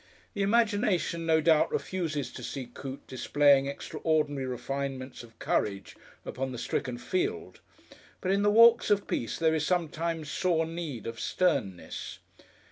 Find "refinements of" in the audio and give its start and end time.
4.47-5.37